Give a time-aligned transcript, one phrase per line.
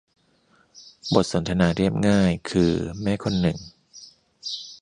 [1.13, 3.57] บทสนทนาเรียบง่ายคือแม่คนหนึ่ง